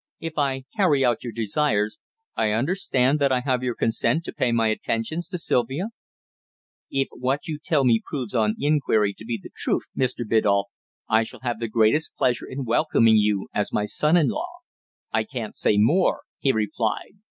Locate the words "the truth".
9.39-9.83